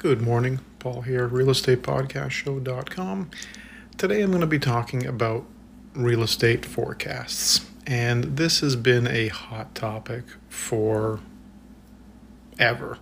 [0.00, 3.30] Good morning, Paul here, realestatepodcastshow.com.
[3.98, 5.44] Today I'm going to be talking about
[5.92, 7.66] real estate forecasts.
[7.86, 11.20] And this has been a hot topic for
[12.58, 12.96] ever,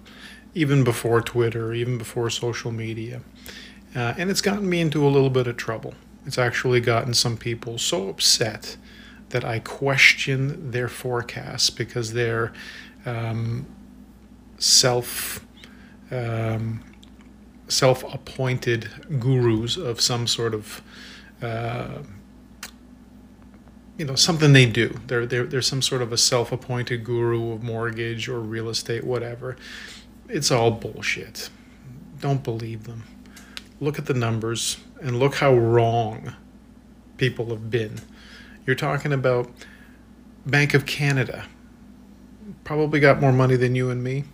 [0.54, 3.20] even before Twitter, even before social media.
[3.94, 5.94] Uh, and it's gotten me into a little bit of trouble.
[6.26, 8.76] It's actually gotten some people so upset
[9.28, 12.52] that I question their forecasts because they're
[13.06, 13.66] um,
[14.58, 15.44] self
[16.10, 16.82] um,
[17.68, 20.82] self-appointed gurus of some sort of
[21.42, 21.98] uh,
[23.96, 25.00] you know something they do.
[25.06, 29.56] They're, they're, they're some sort of a self-appointed guru of mortgage or real estate whatever.
[30.28, 31.50] It's all bullshit.
[32.20, 33.04] Don't believe them.
[33.80, 36.34] Look at the numbers and look how wrong
[37.16, 38.00] people have been.
[38.66, 39.50] You're talking about
[40.46, 41.46] bank of canada.
[42.64, 44.24] Probably got more money than you and me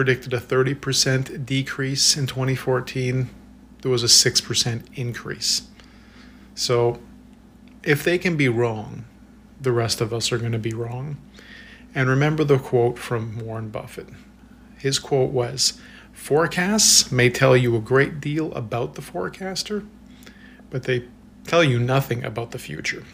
[0.00, 3.28] predicted a 30% decrease in 2014.
[3.82, 5.68] There was a 6% increase.
[6.54, 7.00] So
[7.82, 9.04] if they can be wrong,
[9.60, 11.18] the rest of us are going to be wrong.
[11.94, 14.08] And remember the quote from Warren Buffett.
[14.78, 15.78] His quote was
[16.14, 19.84] Forecasts may tell you a great deal about the forecaster,
[20.70, 21.04] but they
[21.44, 23.04] tell you nothing about the future.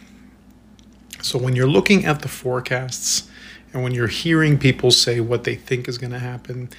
[1.22, 3.28] So when you're looking at the forecasts,
[3.72, 6.70] and when you're hearing people say what they think is going to happen,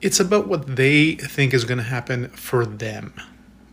[0.00, 3.14] it's about what they think is going to happen for them.